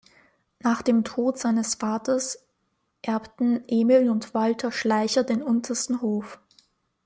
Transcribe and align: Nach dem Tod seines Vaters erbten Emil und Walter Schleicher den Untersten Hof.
Nach 0.63 0.81
dem 0.81 1.03
Tod 1.03 1.37
seines 1.37 1.75
Vaters 1.75 2.39
erbten 3.03 3.63
Emil 3.67 4.09
und 4.09 4.33
Walter 4.33 4.71
Schleicher 4.71 5.23
den 5.23 5.43
Untersten 5.43 6.01
Hof. 6.01 6.39